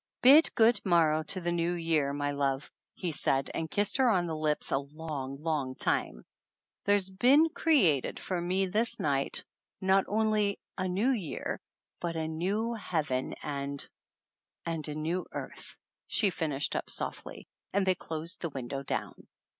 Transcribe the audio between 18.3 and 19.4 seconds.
the window down.